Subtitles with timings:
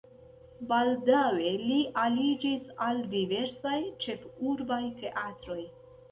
[0.69, 5.59] Baldaŭe li aliĝis al diversaj ĉefurbaj teatroj.